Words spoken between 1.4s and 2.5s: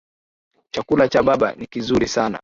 ni kizuri sana.